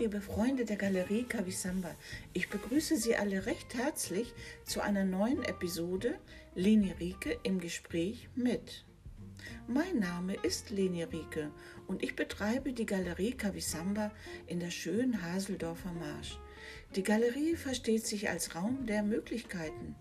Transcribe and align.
liebe 0.00 0.22
Freunde 0.22 0.64
der 0.64 0.78
Galerie 0.78 1.24
Kavisamba. 1.24 1.94
Ich 2.32 2.48
begrüße 2.48 2.96
Sie 2.96 3.16
alle 3.16 3.44
recht 3.44 3.74
herzlich 3.74 4.32
zu 4.64 4.80
einer 4.80 5.04
neuen 5.04 5.44
Episode 5.44 6.18
Leni 6.54 6.90
Rieke 6.92 7.38
im 7.42 7.60
Gespräch 7.60 8.30
mit. 8.34 8.86
Mein 9.68 9.98
Name 9.98 10.36
ist 10.42 10.70
Leni 10.70 11.02
Rieke 11.02 11.50
und 11.86 12.02
ich 12.02 12.16
betreibe 12.16 12.72
die 12.72 12.86
Galerie 12.86 13.32
Kavisamba 13.32 14.10
in 14.46 14.58
der 14.58 14.70
schönen 14.70 15.22
Haseldorfer 15.22 15.92
Marsch. 15.92 16.38
Die 16.96 17.02
Galerie 17.02 17.54
versteht 17.54 18.06
sich 18.06 18.30
als 18.30 18.54
Raum 18.54 18.86
der 18.86 19.02
Möglichkeiten. 19.02 19.96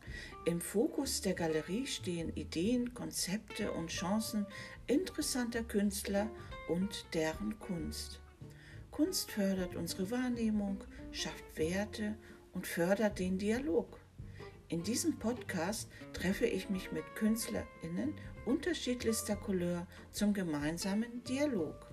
Im 0.45 0.61
Fokus 0.61 1.19
der 1.19 1.33
Galerie 1.33 1.87
stehen 1.87 2.33
Ideen, 2.37 2.93
Konzepte 2.93 3.73
und 3.73 3.89
Chancen 3.89 4.45
interessanter 4.87 5.63
Künstler 5.63 6.31
und 6.69 7.05
deren 7.13 7.59
Kunst. 7.59 8.21
Kunst 8.99 9.31
fördert 9.31 9.77
unsere 9.77 10.11
Wahrnehmung, 10.11 10.83
schafft 11.13 11.57
Werte 11.57 12.17
und 12.51 12.67
fördert 12.67 13.17
den 13.17 13.37
Dialog. 13.37 13.97
In 14.67 14.83
diesem 14.83 15.17
Podcast 15.17 15.89
treffe 16.11 16.45
ich 16.45 16.69
mich 16.69 16.91
mit 16.91 17.05
KünstlerInnen 17.15 18.13
unterschiedlichster 18.45 19.37
Couleur 19.37 19.87
zum 20.11 20.33
gemeinsamen 20.33 21.23
Dialog. 21.23 21.89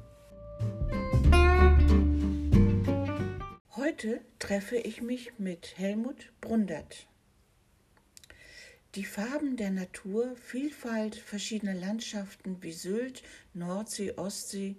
Heute 3.76 4.20
treffe 4.40 4.76
ich 4.76 5.00
mich 5.00 5.38
mit 5.38 5.78
Helmut 5.78 6.32
Brundert. 6.40 7.06
Die 8.96 9.04
Farben 9.04 9.56
der 9.56 9.70
Natur, 9.70 10.34
Vielfalt 10.34 11.14
verschiedener 11.14 11.74
Landschaften 11.74 12.60
wie 12.64 12.72
Sylt, 12.72 13.22
Nordsee, 13.54 14.14
Ostsee, 14.16 14.76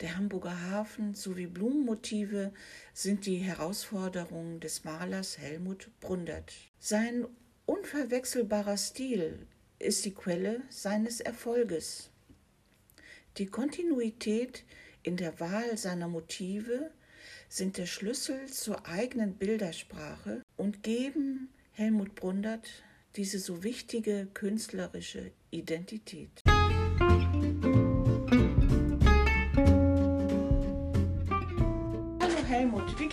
der 0.00 0.16
Hamburger 0.16 0.70
Hafen 0.70 1.14
sowie 1.14 1.46
Blumenmotive 1.46 2.52
sind 2.92 3.24
die 3.26 3.38
Herausforderungen 3.38 4.60
des 4.60 4.84
Malers 4.84 5.38
Helmut 5.38 5.88
Brundert. 6.00 6.52
Sein 6.78 7.26
unverwechselbarer 7.64 8.76
Stil 8.76 9.46
ist 9.78 10.04
die 10.04 10.14
Quelle 10.14 10.60
seines 10.68 11.20
Erfolges. 11.20 12.10
Die 13.38 13.46
Kontinuität 13.46 14.64
in 15.02 15.16
der 15.16 15.40
Wahl 15.40 15.76
seiner 15.76 16.08
Motive 16.08 16.90
sind 17.48 17.78
der 17.78 17.86
Schlüssel 17.86 18.46
zur 18.46 18.86
eigenen 18.86 19.34
Bildersprache 19.34 20.42
und 20.56 20.82
geben 20.82 21.48
Helmut 21.72 22.14
Brundert 22.14 22.68
diese 23.16 23.38
so 23.38 23.62
wichtige 23.62 24.26
künstlerische 24.34 25.32
Identität. 25.50 26.42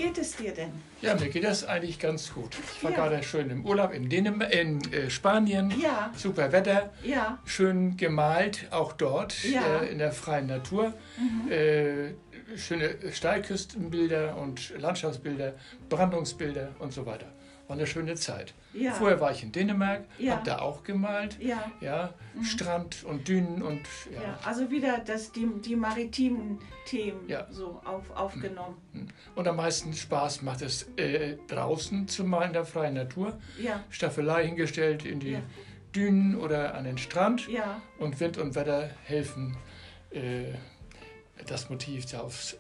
Geht 0.03 0.17
es 0.17 0.35
dir 0.35 0.53
denn? 0.53 0.71
Ja, 1.01 1.15
mir 1.15 1.29
geht 1.29 1.43
das 1.43 1.63
eigentlich 1.63 1.97
ganz 1.97 2.33
gut. 2.33 2.57
Ich 2.75 2.83
war 2.83 2.91
ja. 2.91 2.97
gerade 2.97 3.23
schön 3.23 3.49
im 3.49 3.65
Urlaub 3.65 3.93
in, 3.93 4.09
Dänemark, 4.09 4.53
in 4.53 4.81
äh, 4.91 5.09
Spanien. 5.09 5.73
Ja. 5.79 6.11
Super 6.15 6.51
Wetter. 6.51 6.91
Ja. 7.03 7.39
Schön 7.45 7.95
gemalt, 7.95 8.67
auch 8.71 8.91
dort 8.93 9.43
ja. 9.45 9.81
äh, 9.81 9.91
in 9.91 9.99
der 9.99 10.11
freien 10.11 10.47
Natur. 10.47 10.93
Mhm. 11.17 11.51
Äh, 11.51 12.13
schöne 12.57 12.95
Steilküstenbilder 13.11 14.37
und 14.37 14.77
Landschaftsbilder, 14.77 15.53
Brandungsbilder 15.87 16.75
und 16.79 16.91
so 16.93 17.05
weiter 17.05 17.31
war 17.67 17.75
eine 17.75 17.87
schöne 17.87 18.15
Zeit. 18.15 18.53
Ja. 18.73 18.91
Vorher 18.91 19.19
war 19.21 19.31
ich 19.31 19.43
in 19.43 19.51
Dänemark, 19.51 20.03
ja. 20.17 20.33
habe 20.33 20.45
da 20.45 20.59
auch 20.59 20.83
gemalt. 20.83 21.37
Ja. 21.39 21.71
ja 21.79 22.13
mhm. 22.33 22.43
Strand 22.43 23.03
und 23.03 23.27
Dünen 23.27 23.61
und 23.61 23.81
ja. 24.11 24.37
Also 24.43 24.69
wieder 24.69 24.99
das, 24.99 25.31
die, 25.31 25.47
die 25.63 25.75
maritimen 25.75 26.59
Themen 26.85 27.27
so 27.49 27.81
auf, 27.85 28.09
aufgenommen. 28.11 28.75
Mhm. 28.91 29.01
Mhm. 29.01 29.07
Und 29.35 29.47
am 29.47 29.55
meisten 29.55 29.93
Spaß 29.93 30.41
macht 30.41 30.61
es 30.61 30.87
äh, 30.97 31.37
draußen 31.47 32.07
zu 32.07 32.23
malen 32.23 32.47
in 32.47 32.53
der 32.53 32.65
freien 32.65 32.95
Natur. 32.95 33.39
Staffelei 33.89 34.47
hingestellt 34.47 35.05
in 35.05 35.19
die 35.19 35.37
Dünen 35.95 36.35
oder 36.35 36.75
an 36.75 36.83
den 36.83 36.97
Strand. 36.97 37.47
Und 37.97 38.19
Wind 38.19 38.37
und 38.37 38.55
Wetter 38.55 38.89
helfen, 39.03 39.55
äh, 40.11 40.53
das 41.47 41.69
Motiv 41.69 42.13
aufs 42.13 42.53
äh, 42.53 42.57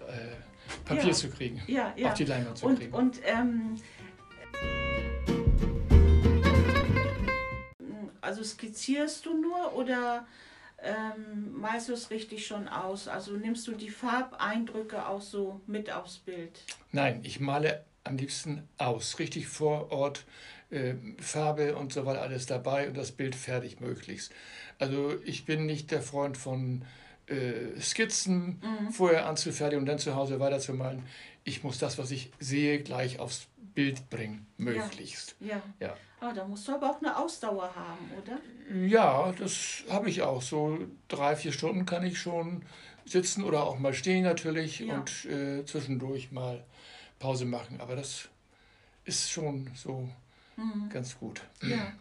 Papier 0.85 1.13
zu 1.13 1.29
kriegen, 1.29 1.61
auf 2.03 2.13
die 2.13 2.25
Leinwand 2.25 2.57
zu 2.57 2.65
und, 2.65 2.79
kriegen. 2.79 2.93
Und 2.93 3.19
ähm, 3.25 3.77
Also 8.23 8.43
skizzierst 8.43 9.25
du 9.25 9.39
nur 9.39 9.75
oder 9.75 10.25
ähm, 10.81 11.53
malst 11.59 11.89
du 11.89 11.93
es 11.93 12.09
richtig 12.09 12.45
schon 12.45 12.67
aus? 12.67 13.07
Also 13.07 13.33
nimmst 13.33 13.67
du 13.67 13.73
die 13.73 13.89
Farbeindrücke 13.89 15.07
auch 15.07 15.21
so 15.21 15.61
mit 15.67 15.91
aufs 15.91 16.17
Bild? 16.17 16.59
Nein, 16.91 17.21
ich 17.23 17.39
male 17.39 17.85
am 18.03 18.17
liebsten 18.17 18.67
aus, 18.77 19.19
richtig 19.19 19.47
vor 19.47 19.91
Ort, 19.91 20.25
äh, 20.71 20.95
Farbe 21.19 21.75
und 21.75 21.93
so 21.93 22.05
weiter, 22.05 22.21
alles 22.21 22.45
dabei 22.45 22.87
und 22.87 22.97
das 22.97 23.11
Bild 23.11 23.35
fertig 23.35 23.79
möglichst. 23.79 24.33
Also 24.79 25.15
ich 25.23 25.45
bin 25.45 25.65
nicht 25.65 25.91
der 25.91 26.01
Freund 26.01 26.37
von 26.37 26.83
äh, 27.27 27.79
Skizzen 27.79 28.61
mhm. 28.61 28.91
vorher 28.91 29.27
anzufertigen 29.27 29.81
und 29.81 29.85
dann 29.85 29.99
zu 29.99 30.15
Hause 30.15 30.39
weiterzumalen. 30.39 31.03
Ich 31.45 31.63
muss 31.63 31.77
das, 31.77 31.97
was 31.97 32.11
ich 32.11 32.31
sehe, 32.39 32.81
gleich 32.81 33.19
aufs 33.19 33.47
Bild 33.73 34.09
bringen, 34.09 34.45
möglichst. 34.57 35.35
Ja. 35.39 35.61
ja. 35.79 35.87
ja. 35.87 35.97
Ah, 36.19 36.31
da 36.33 36.45
musst 36.45 36.67
du 36.67 36.73
aber 36.73 36.89
auch 36.89 36.99
eine 36.99 37.17
Ausdauer 37.17 37.75
haben, 37.75 38.09
oder? 38.21 38.39
Ja, 38.87 39.33
das 39.33 39.83
habe 39.89 40.09
ich 40.09 40.21
auch. 40.21 40.41
So 40.41 40.79
drei, 41.09 41.35
vier 41.35 41.51
Stunden 41.51 41.85
kann 41.85 42.05
ich 42.05 42.17
schon 42.17 42.63
sitzen 43.05 43.43
oder 43.43 43.63
auch 43.63 43.77
mal 43.77 43.93
stehen 43.93 44.23
natürlich 44.23 44.79
ja. 44.79 44.95
und 44.95 45.25
äh, 45.25 45.65
zwischendurch 45.65 46.31
mal 46.31 46.63
Pause 47.19 47.45
machen. 47.45 47.81
Aber 47.81 47.95
das 47.95 48.29
ist 49.05 49.31
schon 49.31 49.69
so 49.75 50.09
mhm. 50.55 50.89
ganz 50.89 51.19
gut. 51.19 51.41
Ja. 51.61 51.91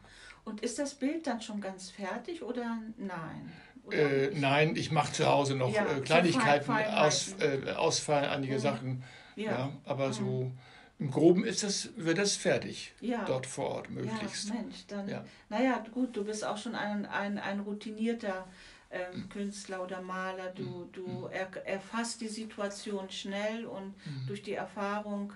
Und 0.44 0.60
ist 0.60 0.78
das 0.78 0.94
Bild 0.94 1.26
dann 1.26 1.40
schon 1.40 1.60
ganz 1.60 1.90
fertig 1.90 2.42
oder 2.42 2.78
nein? 2.96 3.52
Oder 3.84 3.96
äh, 3.96 4.30
nein, 4.34 4.76
ich 4.76 4.92
mache 4.92 5.12
zu 5.12 5.26
Hause 5.26 5.56
noch 5.56 5.72
ja, 5.72 5.84
äh, 5.84 6.00
Kleinigkeiten, 6.00 6.70
aus, 6.70 7.34
äh, 7.40 7.72
ausfallen, 7.72 8.30
einige 8.30 8.54
mhm. 8.54 8.58
Sachen. 8.58 9.04
Ja. 9.34 9.50
ja 9.50 9.72
aber 9.84 10.08
mhm. 10.08 10.12
so 10.12 10.52
im 10.98 11.10
Groben 11.10 11.44
ist 11.44 11.62
das, 11.62 11.90
wird 11.96 12.18
das 12.18 12.36
fertig, 12.36 12.92
ja. 13.00 13.24
dort 13.24 13.46
vor 13.46 13.70
Ort 13.70 13.90
möglichst. 13.90 14.48
Ja, 14.48 14.54
Mensch, 14.54 14.86
dann, 14.86 15.08
ja. 15.08 15.24
naja, 15.48 15.84
gut, 15.92 16.16
du 16.16 16.24
bist 16.24 16.44
auch 16.44 16.58
schon 16.58 16.74
ein, 16.74 17.06
ein, 17.06 17.38
ein 17.38 17.60
routinierter 17.60 18.46
ähm, 18.92 19.28
Künstler 19.28 19.82
oder 19.82 20.00
Maler. 20.00 20.50
Du, 20.54 20.62
mhm. 20.62 20.92
du 20.92 21.06
mhm. 21.06 21.28
er, 21.32 21.66
erfasst 21.66 22.20
die 22.20 22.28
Situation 22.28 23.10
schnell 23.10 23.66
und 23.66 23.94
mhm. 24.06 24.26
durch 24.26 24.42
die 24.42 24.54
Erfahrung 24.54 25.32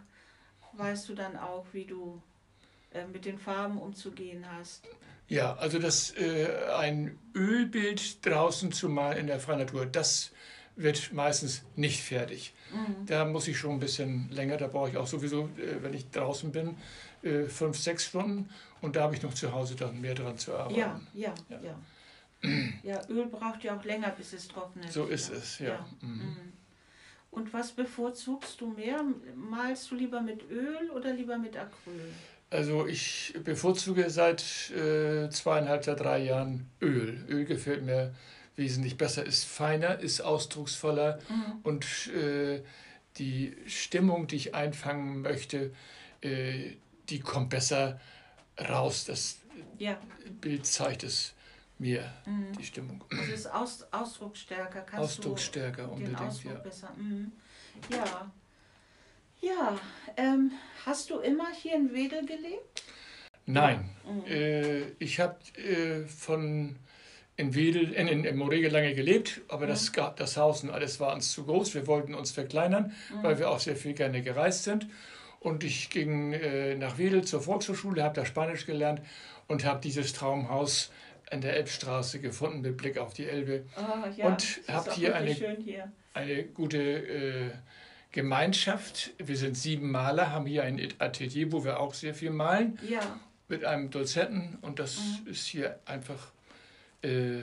weißt 0.74 1.08
du 1.08 1.14
dann 1.14 1.36
auch, 1.36 1.66
wie 1.72 1.84
du 1.84 2.22
äh, 2.92 3.06
mit 3.06 3.24
den 3.24 3.38
Farben 3.38 3.78
umzugehen 3.78 4.44
hast. 4.56 4.86
Ja, 5.28 5.56
also 5.56 5.78
das 5.78 6.12
äh, 6.16 6.48
ein 6.78 7.18
Ölbild 7.34 8.24
draußen 8.24 8.70
zu 8.72 8.88
malen 8.88 9.18
in 9.18 9.26
der 9.26 9.40
freien 9.40 9.60
Natur, 9.60 9.86
das 9.86 10.30
wird 10.76 11.12
meistens 11.12 11.62
nicht 11.74 12.02
fertig. 12.02 12.54
Mhm. 12.72 13.06
Da 13.06 13.24
muss 13.24 13.48
ich 13.48 13.58
schon 13.58 13.72
ein 13.72 13.80
bisschen 13.80 14.30
länger, 14.30 14.56
da 14.58 14.66
brauche 14.66 14.90
ich 14.90 14.96
auch 14.96 15.06
sowieso, 15.06 15.48
äh, 15.56 15.82
wenn 15.82 15.94
ich 15.94 16.10
draußen 16.10 16.52
bin, 16.52 16.76
äh, 17.22 17.44
fünf, 17.44 17.78
sechs 17.78 18.04
Stunden 18.04 18.48
und 18.82 18.94
da 18.96 19.02
habe 19.02 19.14
ich 19.14 19.22
noch 19.22 19.34
zu 19.34 19.52
Hause 19.52 19.74
dann 19.74 20.00
mehr 20.00 20.14
dran 20.14 20.36
zu 20.38 20.54
arbeiten. 20.54 20.78
Ja, 20.78 21.00
ja, 21.14 21.34
ja. 21.48 21.58
Ja, 21.62 22.50
ja 22.82 23.08
Öl 23.08 23.26
braucht 23.26 23.64
ja 23.64 23.76
auch 23.76 23.84
länger, 23.84 24.10
bis 24.10 24.34
es 24.34 24.46
trocknet. 24.48 24.92
So 24.92 25.06
ist 25.06 25.30
es, 25.30 25.58
ja. 25.58 25.68
ja. 25.68 25.86
Mhm. 26.02 26.08
mhm. 26.08 26.52
Und 27.30 27.52
was 27.52 27.72
bevorzugst 27.72 28.58
du 28.62 28.68
mehr? 28.68 29.04
Malst 29.34 29.90
du 29.90 29.94
lieber 29.94 30.22
mit 30.22 30.50
Öl 30.50 30.90
oder 30.90 31.12
lieber 31.12 31.36
mit 31.36 31.54
Acryl? 31.54 32.14
Also 32.48 32.86
ich 32.86 33.34
bevorzuge 33.44 34.08
seit 34.08 34.70
äh, 34.70 35.28
zweieinhalb, 35.28 35.82
drei 35.82 36.20
Jahren 36.20 36.70
Öl. 36.80 37.26
Öl 37.28 37.44
gefällt 37.44 37.84
mir 37.84 38.14
wesentlich 38.56 38.96
besser, 38.96 39.24
ist 39.24 39.44
feiner, 39.44 39.98
ist 40.00 40.20
ausdrucksvoller 40.20 41.18
mhm. 41.28 41.60
und 41.62 41.84
äh, 42.08 42.62
die 43.18 43.56
Stimmung, 43.66 44.26
die 44.26 44.36
ich 44.36 44.54
einfangen 44.54 45.22
möchte, 45.22 45.72
äh, 46.22 46.72
die 47.08 47.20
kommt 47.20 47.50
besser 47.50 48.00
raus. 48.58 49.04
Das 49.04 49.38
ja. 49.78 49.98
Bild 50.40 50.66
zeigt 50.66 51.04
es 51.04 51.34
mir, 51.78 52.10
mhm. 52.24 52.52
die 52.58 52.64
Stimmung. 52.64 53.04
Also 53.10 53.22
es 53.24 53.40
ist 53.40 53.46
Aus, 53.46 53.86
ausdrucksstärker. 53.90 54.82
Kannst 54.82 55.18
ausdrucksstärker 55.18 55.84
du 55.84 55.92
unbedingt, 55.92 56.18
den 56.18 56.26
Ausdruck 56.26 56.52
ja. 56.52 56.58
besser. 56.58 56.92
Mhm. 56.96 57.32
Ja. 57.90 58.32
Ja, 59.42 59.78
ähm, 60.16 60.50
hast 60.86 61.10
du 61.10 61.18
immer 61.18 61.52
hier 61.52 61.74
in 61.74 61.92
Wedel 61.92 62.24
gelebt? 62.24 62.82
Nein, 63.44 63.90
mhm. 64.04 64.24
äh, 64.24 64.80
ich 64.98 65.20
habe 65.20 65.38
äh, 65.58 66.06
von 66.06 66.76
in 67.36 67.54
Wedel, 67.54 67.92
in, 67.92 68.08
in, 68.08 68.24
in 68.24 68.36
Morege 68.36 68.68
lange 68.68 68.94
gelebt, 68.94 69.42
aber 69.48 69.66
mhm. 69.66 69.70
das, 69.70 69.92
das 70.16 70.36
Haus 70.36 70.62
und 70.62 70.70
alles 70.70 71.00
war 71.00 71.14
uns 71.14 71.32
zu 71.32 71.44
groß. 71.44 71.74
Wir 71.74 71.86
wollten 71.86 72.14
uns 72.14 72.30
verkleinern, 72.30 72.92
mhm. 73.12 73.22
weil 73.22 73.38
wir 73.38 73.50
auch 73.50 73.60
sehr 73.60 73.76
viel 73.76 73.92
gerne 73.92 74.22
gereist 74.22 74.64
sind. 74.64 74.86
Und 75.40 75.62
ich 75.62 75.90
ging 75.90 76.32
äh, 76.32 76.74
nach 76.76 76.98
Wedel 76.98 77.24
zur 77.24 77.42
Volkshochschule, 77.42 78.02
habe 78.02 78.14
da 78.14 78.24
Spanisch 78.24 78.66
gelernt 78.66 79.02
und 79.48 79.64
habe 79.64 79.80
dieses 79.80 80.12
Traumhaus 80.12 80.90
an 81.30 81.40
der 81.40 81.56
Elbstraße 81.56 82.20
gefunden 82.20 82.62
mit 82.62 82.76
Blick 82.76 82.98
auf 82.98 83.12
die 83.12 83.26
Elbe. 83.26 83.64
Oh, 83.76 84.08
ja, 84.16 84.26
und 84.26 84.60
habe 84.68 84.92
hier 84.94 85.14
eine, 85.14 85.32
hier. 85.32 85.92
eine 86.14 86.44
gute 86.44 86.78
äh, 86.78 87.50
Gemeinschaft. 88.12 89.10
Wir 89.18 89.36
sind 89.36 89.56
sieben 89.56 89.90
Maler, 89.90 90.30
haben 90.30 90.46
hier 90.46 90.62
ein 90.62 90.80
Atelier, 90.98 91.52
wo 91.52 91.64
wir 91.64 91.80
auch 91.80 91.94
sehr 91.94 92.14
viel 92.14 92.30
malen. 92.30 92.78
Ja. 92.88 93.20
Mit 93.48 93.64
einem 93.64 93.90
Dozenten 93.90 94.58
und 94.62 94.80
das 94.80 94.98
mhm. 94.98 95.30
ist 95.30 95.46
hier 95.46 95.78
einfach 95.84 96.32
äh, 97.02 97.42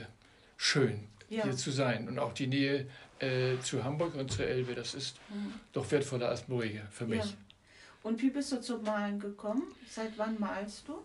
schön, 0.56 1.08
ja. 1.28 1.44
hier 1.44 1.56
zu 1.56 1.70
sein. 1.70 2.08
Und 2.08 2.18
auch 2.18 2.32
die 2.32 2.46
Nähe 2.46 2.86
äh, 3.18 3.58
zu 3.62 3.84
Hamburg 3.84 4.14
und 4.14 4.30
zur 4.30 4.46
Elbe, 4.46 4.74
das 4.74 4.94
ist 4.94 5.16
mhm. 5.30 5.54
doch 5.72 5.90
wertvoller 5.90 6.28
als 6.28 6.48
Moorige 6.48 6.82
für 6.90 7.06
mich. 7.06 7.24
Ja. 7.24 7.32
Und 8.02 8.20
wie 8.20 8.30
bist 8.30 8.52
du 8.52 8.60
zum 8.60 8.82
Malen 8.82 9.18
gekommen? 9.18 9.62
Seit 9.88 10.18
wann 10.18 10.38
malst 10.38 10.86
du? 10.88 10.98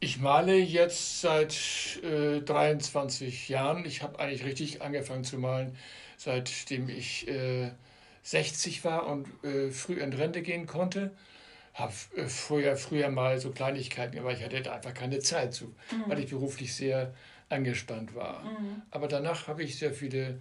Ich 0.00 0.18
male 0.18 0.56
jetzt 0.56 1.20
seit 1.20 1.54
äh, 2.02 2.40
23 2.40 3.48
Jahren. 3.48 3.84
Ich 3.84 4.02
habe 4.02 4.18
eigentlich 4.18 4.44
richtig 4.44 4.82
angefangen 4.82 5.22
zu 5.22 5.38
malen, 5.38 5.76
seitdem 6.16 6.88
ich 6.88 7.28
äh, 7.28 7.70
60 8.22 8.84
war 8.84 9.06
und 9.06 9.28
äh, 9.44 9.70
früh 9.70 10.00
in 10.00 10.12
Rente 10.12 10.42
gehen 10.42 10.66
konnte. 10.66 11.12
Habe 11.74 11.92
äh, 12.16 12.26
früher, 12.26 12.76
früher 12.76 13.10
mal 13.10 13.38
so 13.38 13.50
Kleinigkeiten 13.50 14.16
gemacht. 14.16 14.36
Ich 14.38 14.44
hatte 14.44 14.72
einfach 14.72 14.94
keine 14.94 15.20
Zeit 15.20 15.54
zu, 15.54 15.66
mhm. 15.66 16.04
weil 16.06 16.18
ich 16.18 16.30
beruflich 16.30 16.74
sehr 16.74 17.14
angespannt 17.52 18.14
war. 18.14 18.42
Mhm. 18.44 18.82
Aber 18.90 19.08
danach 19.08 19.46
habe 19.46 19.62
ich 19.62 19.78
sehr 19.78 19.92
viele 19.92 20.40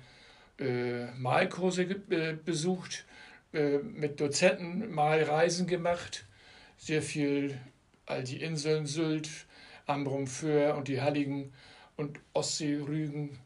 äh, 0.60 1.06
Malkurse 1.18 1.84
äh, 1.84 2.34
besucht 2.34 3.06
äh, 3.54 3.78
mit 3.80 4.20
Dozenten 4.20 4.92
mal 4.92 5.22
Reisen 5.24 5.68
gemacht, 5.68 6.26
sehr 6.78 7.02
viel 7.02 7.60
all 8.06 8.24
die 8.24 8.42
Inseln 8.42 8.86
Sylt, 8.86 9.30
Ambrum, 9.86 10.28
Föhr 10.28 10.76
und 10.76 10.88
die 10.88 11.02
Halligen 11.02 11.52
und 11.98 12.20
Ostsee, 12.34 12.78
Rügen, 12.78 13.38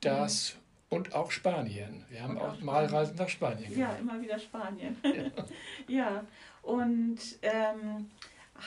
das 0.00 0.54
mhm. 0.54 0.96
und 0.96 1.14
auch 1.14 1.30
Spanien. 1.30 2.04
Wir 2.10 2.22
haben 2.22 2.38
auch, 2.38 2.54
auch 2.54 2.60
Malreisen 2.60 3.16
nach 3.16 3.28
Spanien 3.28 3.72
gemacht. 3.72 3.92
Ja, 3.92 3.96
immer 3.96 4.20
wieder 4.20 4.38
Spanien. 4.38 4.96
Ja, 5.04 5.44
ja. 5.88 6.24
und 6.62 7.18
ähm, 7.42 8.10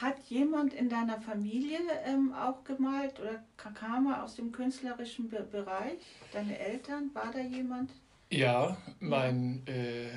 hat 0.01 0.17
jemand 0.27 0.73
in 0.73 0.89
deiner 0.89 1.19
Familie 1.21 1.79
ähm, 2.05 2.33
auch 2.33 2.63
gemalt 2.63 3.19
oder 3.19 3.43
kam 3.57 4.07
er 4.07 4.23
aus 4.23 4.35
dem 4.35 4.51
künstlerischen 4.51 5.29
Be 5.29 5.47
Bereich? 5.49 5.99
Deine 6.33 6.57
Eltern, 6.57 7.09
war 7.13 7.31
da 7.31 7.39
jemand? 7.39 7.91
Ja, 8.29 8.77
mein. 8.99 9.61
Äh, 9.67 10.09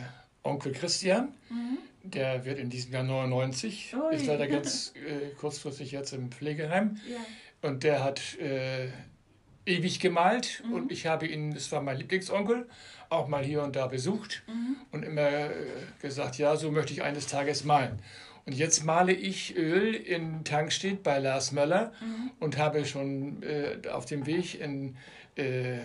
Onkel 0.48 0.72
Christian, 0.72 1.34
mhm. 1.50 1.78
der 2.02 2.44
wird 2.44 2.58
in 2.58 2.70
diesem 2.70 2.92
Jahr 2.92 3.02
99, 3.02 3.94
Ui. 3.94 4.14
ist 4.14 4.26
leider 4.26 4.46
ganz 4.48 4.94
äh, 4.94 5.34
kurzfristig 5.34 5.92
jetzt 5.92 6.12
im 6.12 6.30
Pflegeheim. 6.30 6.98
Ja. 7.08 7.68
Und 7.68 7.82
der 7.82 8.02
hat 8.02 8.38
äh, 8.38 8.88
ewig 9.66 10.00
gemalt 10.00 10.62
mhm. 10.64 10.72
und 10.72 10.92
ich 10.92 11.06
habe 11.06 11.26
ihn, 11.26 11.52
das 11.52 11.70
war 11.72 11.82
mein 11.82 11.98
Lieblingsonkel, 11.98 12.68
auch 13.10 13.28
mal 13.28 13.44
hier 13.44 13.62
und 13.62 13.76
da 13.76 13.86
besucht 13.86 14.42
mhm. 14.46 14.76
und 14.92 15.02
immer 15.02 15.50
äh, 15.50 15.50
gesagt, 16.00 16.38
ja, 16.38 16.56
so 16.56 16.70
möchte 16.70 16.92
ich 16.92 17.02
eines 17.02 17.26
Tages 17.26 17.64
malen. 17.64 17.98
Und 18.48 18.54
jetzt 18.54 18.82
male 18.82 19.12
ich 19.12 19.58
Öl 19.58 19.92
in 19.92 20.42
Tankstedt 20.42 21.02
bei 21.02 21.18
Lars 21.18 21.52
Möller 21.52 21.92
mhm. 22.00 22.30
und 22.40 22.56
habe 22.56 22.86
schon 22.86 23.42
äh, 23.42 23.86
auf 23.90 24.06
dem 24.06 24.24
Weg 24.24 24.58
in 24.58 24.96
äh, 25.36 25.80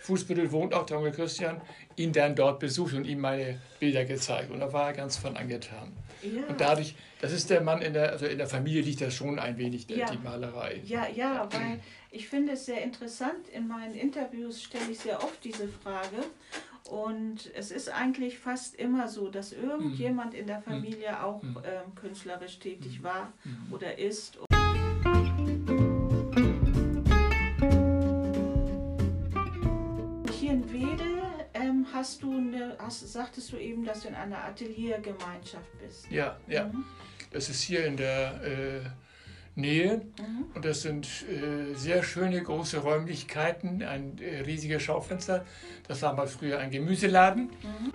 Fußbüttel 0.00 0.50
wohnt 0.50 0.72
auch 0.72 0.86
der 0.86 0.96
Onkel 0.96 1.12
Christian, 1.12 1.60
ihn 1.96 2.14
dann 2.14 2.34
dort 2.34 2.58
besucht 2.58 2.94
und 2.94 3.04
ihm 3.04 3.20
meine 3.20 3.60
Bilder 3.80 4.06
gezeigt. 4.06 4.50
Und 4.50 4.60
da 4.60 4.72
war 4.72 4.86
er 4.86 4.92
ganz 4.94 5.18
von 5.18 5.36
angetan. 5.36 5.92
Ja. 6.22 6.46
Und 6.48 6.58
dadurch, 6.58 6.96
das 7.20 7.32
ist 7.32 7.50
der 7.50 7.60
Mann 7.60 7.82
in 7.82 7.92
der, 7.92 8.12
also 8.12 8.24
in 8.24 8.38
der 8.38 8.46
Familie 8.46 8.80
liegt 8.80 9.02
das 9.02 9.12
schon 9.12 9.38
ein 9.38 9.58
wenig, 9.58 9.86
ja. 9.90 10.10
die 10.10 10.16
Malerei. 10.16 10.80
Ja, 10.86 11.06
ja, 11.14 11.46
weil 11.52 11.80
ich 12.10 12.30
finde 12.30 12.52
es 12.52 12.64
sehr 12.64 12.82
interessant. 12.82 13.46
In 13.52 13.68
meinen 13.68 13.92
Interviews 13.92 14.62
stelle 14.62 14.90
ich 14.90 15.00
sehr 15.00 15.22
oft 15.22 15.44
diese 15.44 15.68
Frage. 15.68 16.16
Und 16.88 17.50
es 17.54 17.70
ist 17.70 17.88
eigentlich 17.88 18.38
fast 18.38 18.76
immer 18.76 19.08
so, 19.08 19.28
dass 19.28 19.52
irgendjemand 19.52 20.34
in 20.34 20.46
der 20.46 20.60
mhm. 20.60 20.64
Familie 20.64 21.22
auch 21.22 21.42
mhm. 21.42 21.58
ähm, 21.64 21.94
künstlerisch 21.94 22.58
tätig 22.58 23.00
mhm. 23.00 23.04
war 23.04 23.32
oder 23.70 23.98
ist. 23.98 24.38
hast 31.96 32.22
du 32.22 32.30
eine, 32.30 32.76
hast, 32.78 33.10
sagtest 33.10 33.52
du 33.52 33.56
eben, 33.56 33.84
dass 33.84 34.02
du 34.02 34.08
in 34.08 34.14
einer 34.14 34.44
Ateliergemeinschaft 34.44 35.78
bist. 35.80 36.10
Ja, 36.10 36.36
ja. 36.46 36.64
Mhm. 36.64 36.84
Das 37.32 37.48
ist 37.48 37.62
hier 37.62 37.84
in 37.86 37.96
der 37.96 38.42
äh, 38.42 38.80
Nähe 39.56 40.02
mhm. 40.18 40.46
und 40.54 40.64
das 40.64 40.82
sind 40.82 41.06
äh, 41.06 41.74
sehr 41.74 42.02
schöne 42.02 42.42
große 42.42 42.78
Räumlichkeiten, 42.78 43.82
ein 43.82 44.18
äh, 44.18 44.40
riesiges 44.40 44.82
Schaufenster. 44.82 45.46
Das 45.88 46.02
war 46.02 46.14
mal 46.14 46.26
früher 46.26 46.58
ein 46.58 46.70
Gemüseladen. 46.70 47.50
Mhm. 47.62 47.92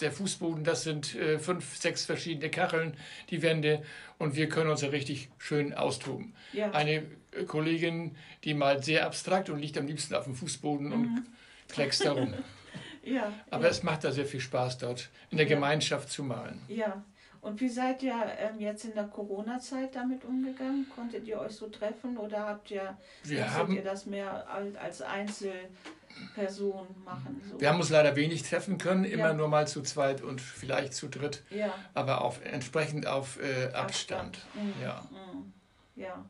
Der 0.00 0.12
Fußboden, 0.12 0.64
das 0.64 0.82
sind 0.82 1.14
äh, 1.14 1.38
fünf, 1.38 1.76
sechs 1.76 2.06
verschiedene 2.06 2.50
Kacheln, 2.50 2.96
die 3.28 3.42
Wände 3.42 3.82
und 4.18 4.34
wir 4.34 4.48
können 4.48 4.70
uns 4.70 4.80
ja 4.80 4.88
richtig 4.88 5.28
schön 5.36 5.74
austoben. 5.74 6.32
Ja. 6.54 6.70
Eine 6.70 7.02
Kollegin, 7.46 8.16
die 8.44 8.54
malt 8.54 8.84
sehr 8.84 9.06
abstrakt 9.06 9.50
und 9.50 9.58
liegt 9.58 9.76
am 9.76 9.86
liebsten 9.86 10.14
auf 10.14 10.24
dem 10.24 10.34
Fußboden 10.34 10.86
mhm. 10.86 10.92
und 10.92 11.24
kleckst 11.68 12.04
darum. 12.04 12.32
ja, 13.04 13.30
Aber 13.50 13.64
ja. 13.64 13.70
es 13.70 13.82
macht 13.82 14.04
da 14.04 14.10
sehr 14.10 14.24
viel 14.24 14.40
Spaß 14.40 14.78
dort, 14.78 15.10
in 15.30 15.36
der. 15.36 15.46
Gemeinschaft 15.46 16.08
zu 16.10 16.24
malen. 16.24 16.62
Ja. 16.68 17.04
Und 17.40 17.60
wie 17.60 17.68
seid 17.68 18.02
ihr 18.02 18.14
ähm, 18.38 18.60
jetzt 18.60 18.84
in 18.84 18.94
der 18.94 19.04
Corona-Zeit 19.04 19.94
damit 19.94 20.24
umgegangen? 20.24 20.86
Konntet 20.94 21.26
ihr 21.26 21.40
euch 21.40 21.52
so 21.52 21.68
treffen 21.68 22.18
oder 22.18 22.46
habt 22.46 22.70
ihr, 22.70 22.98
wir 23.24 23.52
haben, 23.54 23.74
ihr 23.74 23.82
das 23.82 24.04
mehr 24.04 24.46
als 24.78 25.00
Einzelperson 25.00 26.86
machen? 27.04 27.40
So? 27.50 27.58
Wir 27.58 27.70
haben 27.70 27.80
uns 27.80 27.88
leider 27.88 28.14
wenig 28.14 28.42
treffen 28.42 28.76
können, 28.76 29.04
immer 29.04 29.28
ja. 29.28 29.34
nur 29.34 29.48
mal 29.48 29.66
zu 29.66 29.80
zweit 29.82 30.20
und 30.20 30.40
vielleicht 30.40 30.92
zu 30.92 31.08
dritt, 31.08 31.42
ja. 31.48 31.72
aber 31.94 32.22
auf, 32.22 32.44
entsprechend 32.44 33.06
auf 33.06 33.40
äh, 33.40 33.72
Abstand. 33.72 34.38
Abstand. 34.38 34.46
Mhm. 34.54 34.82
Ja. 34.82 35.08
Mhm. 35.10 35.52
ja. 35.96 36.24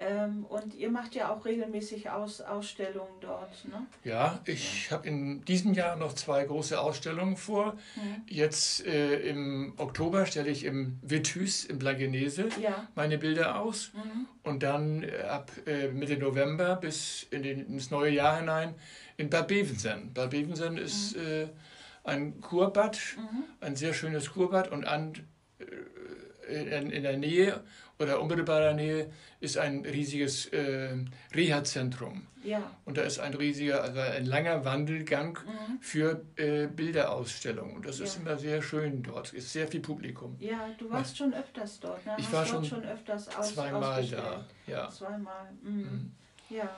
Ähm, 0.00 0.44
und 0.46 0.74
ihr 0.74 0.90
macht 0.90 1.14
ja 1.14 1.32
auch 1.32 1.44
regelmäßig 1.44 2.10
Aus, 2.10 2.40
Ausstellungen 2.40 3.14
dort, 3.20 3.64
ne? 3.68 3.86
Ja, 4.02 4.40
ich 4.44 4.90
habe 4.90 5.06
in 5.06 5.44
diesem 5.44 5.72
Jahr 5.72 5.94
noch 5.94 6.14
zwei 6.14 6.44
große 6.44 6.80
Ausstellungen 6.80 7.36
vor. 7.36 7.74
Mhm. 7.94 8.22
Jetzt 8.26 8.84
äh, 8.86 9.20
im 9.20 9.74
Oktober 9.76 10.26
stelle 10.26 10.50
ich 10.50 10.64
im 10.64 10.98
Withus 11.00 11.64
in 11.64 11.78
Blankenese 11.78 12.48
ja. 12.60 12.88
meine 12.96 13.18
Bilder 13.18 13.60
aus. 13.60 13.92
Mhm. 13.94 14.26
Und 14.42 14.64
dann 14.64 15.04
äh, 15.04 15.22
ab 15.22 15.52
äh, 15.64 15.88
Mitte 15.88 16.16
November 16.16 16.74
bis 16.74 17.28
in 17.30 17.44
den, 17.44 17.66
ins 17.66 17.92
neue 17.92 18.10
Jahr 18.10 18.38
hinein 18.38 18.74
in 19.16 19.30
Bad 19.30 19.46
Bevensen. 19.46 20.12
Bad 20.12 20.30
Bevensen 20.30 20.76
ist 20.76 21.16
mhm. 21.16 21.22
Äh, 21.22 21.46
ein 22.02 22.40
Kurbad, 22.40 22.98
mhm. 23.16 23.44
ein 23.60 23.76
sehr 23.76 23.94
schönes 23.94 24.32
Kurbad 24.32 24.70
und 24.70 24.86
an, 24.86 25.14
äh, 25.58 26.78
in, 26.78 26.90
in 26.90 27.02
der 27.04 27.16
Nähe 27.16 27.62
oder 27.98 28.20
unmittelbarer 28.20 28.74
Nähe 28.74 29.10
ist 29.40 29.56
ein 29.58 29.84
riesiges 29.84 30.46
äh, 30.46 30.96
Reha-Zentrum. 31.34 32.26
Ja. 32.42 32.76
Und 32.84 32.98
da 32.98 33.02
ist 33.02 33.18
ein 33.20 33.34
riesiger, 33.34 33.82
also 33.82 34.00
ein 34.00 34.26
langer 34.26 34.64
Wandelgang 34.64 35.38
mhm. 35.46 35.78
für 35.80 36.22
äh, 36.36 36.66
Bilderausstellungen. 36.66 37.76
Und 37.76 37.86
das 37.86 37.98
ja. 37.98 38.04
ist 38.04 38.18
immer 38.18 38.36
sehr 38.36 38.62
schön 38.62 39.02
dort. 39.02 39.28
Es 39.28 39.32
ist 39.32 39.52
sehr 39.52 39.68
viel 39.68 39.80
Publikum. 39.80 40.36
Ja, 40.40 40.68
du 40.78 40.90
warst 40.90 41.12
Was? 41.12 41.18
schon 41.18 41.34
öfters 41.34 41.80
dort. 41.80 42.04
Ne? 42.04 42.16
Ich 42.18 42.26
Hast 42.26 42.32
war 42.32 42.46
schon, 42.46 42.64
schon 42.64 42.84
öfters 42.84 43.34
aus, 43.36 43.54
zweimal 43.54 44.06
da. 44.06 44.44
Ja. 44.66 44.90
Zweimal. 44.90 45.52
Mhm. 45.62 45.78
Mhm. 45.78 46.12
Ja. 46.50 46.68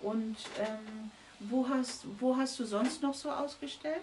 Und 0.00 0.36
ähm, 0.58 1.10
wo, 1.40 1.68
hast, 1.68 2.06
wo 2.18 2.36
hast 2.36 2.58
du 2.58 2.64
sonst 2.64 3.02
noch 3.02 3.14
so 3.14 3.30
ausgestellt? 3.30 4.02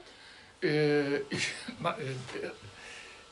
Äh, 0.62 1.18
ich, 1.18 1.54
äh, 1.84 2.50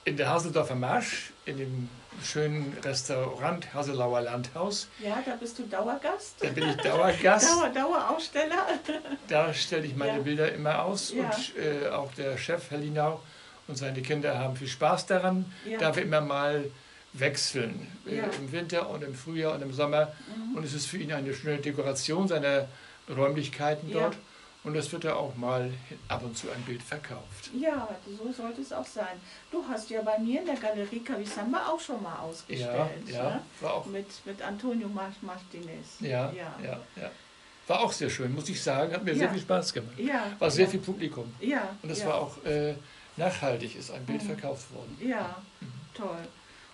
in 0.06 0.18
der 0.18 0.30
Haseldorfer 0.30 0.76
Marsch, 0.76 1.32
in 1.46 1.58
dem 1.58 1.90
schönen 2.24 2.76
Restaurant 2.84 3.74
Haselauer 3.74 4.22
Landhaus. 4.22 4.88
Ja, 5.00 5.22
da 5.26 5.36
bist 5.36 5.58
du 5.60 5.64
Dauergast. 5.64 6.36
Da 6.40 6.50
bin 6.50 6.70
ich 6.70 6.76
Dauergast. 6.78 7.50
Dauer, 7.56 7.70
Daueraussteller. 7.70 8.68
Da 9.28 9.54
stelle 9.54 9.86
ich 9.86 9.96
meine 9.96 10.18
ja. 10.18 10.24
Bilder 10.24 10.54
immer 10.54 10.84
aus 10.84 11.14
ja. 11.14 11.24
und 11.24 11.54
äh, 11.58 11.90
auch 11.90 12.14
der 12.14 12.38
Chef, 12.38 12.70
Herr 12.70 12.80
Linau, 12.80 13.22
und 13.68 13.78
seine 13.78 14.02
Kinder 14.02 14.38
haben 14.38 14.56
viel 14.56 14.68
Spaß 14.68 15.06
daran. 15.06 15.46
Ja. 15.66 15.78
Darf 15.78 15.98
immer 15.98 16.22
mal 16.22 16.66
wechseln, 17.14 17.88
äh, 18.06 18.20
im 18.38 18.52
Winter 18.52 18.90
und 18.90 19.04
im 19.04 19.16
Frühjahr 19.16 19.54
und 19.54 19.62
im 19.62 19.74
Sommer. 19.74 20.12
Mhm. 20.36 20.58
Und 20.58 20.66
es 20.66 20.74
ist 20.74 20.88
für 20.88 20.98
ihn 20.98 21.14
eine 21.14 21.34
schöne 21.34 21.58
Dekoration 21.58 22.28
seiner 22.28 22.68
Räumlichkeiten 23.10 23.92
dort. 23.92 24.18
Und 24.64 24.76
es 24.76 24.92
wird 24.92 25.06
ja 25.06 25.16
auch 25.16 25.36
mal 25.36 25.74
ab 26.08 26.24
und 26.24 26.38
zu 26.38 26.52
ein 26.52 26.62
Bild 26.62 26.84
verkauft. 26.84 27.50
Ja, 27.58 27.88
so 28.06 28.32
sollte 28.32 28.62
es 28.62 28.72
auch 28.72 28.86
sein. 28.86 29.20
Du 29.52 29.64
hast 29.68 29.90
ja 29.90 30.04
bei 30.04 30.20
mir 30.20 30.42
in 30.42 30.46
der 30.46 30.56
Galerie 30.56 31.00
Cavisamba 31.00 31.68
auch 31.68 31.80
schon 31.80 32.02
mal 32.04 32.20
ausgestellt. 32.20 33.08
Ja, 33.08 33.14
ja 33.14 33.24
ne? 33.24 33.42
war 33.60 33.74
auch. 33.74 33.86
Mit, 33.88 34.06
mit 34.24 34.40
Antonio 34.42 34.88
Martinez. 34.88 35.98
Ja, 36.00 36.32
ja, 36.32 36.56
ja, 36.64 36.80
ja. 36.96 37.12
War 37.68 37.80
auch 37.80 37.92
sehr 37.92 38.10
schön, 38.10 38.34
muss 38.36 38.50
ich 38.50 38.62
sagen. 38.62 38.94
Hat 38.94 39.04
mir 39.04 39.14
ja. 39.14 39.20
sehr 39.20 39.30
viel 39.32 39.42
Spaß 39.42 39.74
gemacht. 39.74 39.98
Ja, 39.98 40.26
war 40.38 40.52
sehr 40.52 40.68
viel 40.68 40.80
Publikum. 40.80 41.34
Ja. 41.40 41.76
Und 41.82 41.90
es 41.90 42.06
war 42.06 42.16
auch 42.16 42.44
äh, 42.46 42.76
nachhaltig, 43.18 43.76
ist 43.76 43.90
ein 43.90 44.06
Bild 44.06 44.22
mhm. 44.22 44.28
verkauft 44.28 44.72
worden. 44.76 44.96
Ja, 45.02 45.38
mhm. 45.60 45.68
toll. 45.96 46.28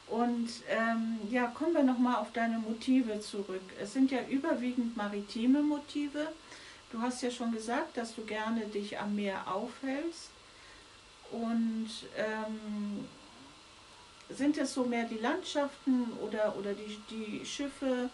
Und 0.07 0.49
ähm, 0.69 1.19
ja, 1.29 1.47
kommen 1.47 1.73
wir 1.73 1.83
nochmal 1.83 2.15
auf 2.15 2.31
deine 2.33 2.59
Motive 2.59 3.19
zurück. 3.19 3.61
Es 3.81 3.93
sind 3.93 4.11
ja 4.11 4.19
überwiegend 4.29 4.95
maritime 4.95 5.61
Motive. 5.61 6.29
Du 6.91 7.01
hast 7.01 7.21
ja 7.21 7.29
schon 7.29 7.51
gesagt, 7.51 7.97
dass 7.97 8.15
du 8.15 8.23
gerne 8.23 8.61
dich 8.61 8.97
am 8.97 9.15
Meer 9.15 9.43
aufhältst. 9.47 10.29
Und 11.31 11.89
ähm, 12.17 13.05
sind 14.29 14.57
es 14.57 14.73
so 14.73 14.85
mehr 14.85 15.05
die 15.05 15.17
Landschaften 15.17 16.11
oder, 16.25 16.55
oder 16.57 16.73
die, 16.73 16.97
die 17.09 17.45
Schiffe? 17.45 18.09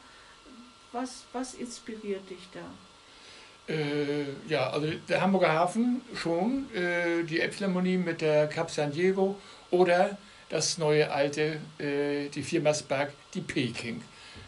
Was, 0.91 1.23
was 1.33 1.55
inspiriert 1.55 2.27
dich 2.29 2.49
da? 2.53 3.73
Äh, 3.73 4.25
ja, 4.47 4.69
also 4.69 4.87
der 5.07 5.21
Hamburger 5.21 5.53
Hafen 5.53 6.01
schon, 6.13 6.67
äh, 6.73 7.23
die 7.23 7.39
Elbphilharmonie 7.39 7.97
mit 7.97 8.21
der 8.21 8.47
Cap 8.47 8.69
San 8.69 8.91
Diego 8.91 9.37
oder 9.71 10.17
das 10.49 10.77
neue 10.77 11.09
alte, 11.11 11.59
äh, 11.79 12.27
die 12.29 12.43
Viermastberg, 12.43 13.13
die 13.33 13.41
Peking. 13.41 14.03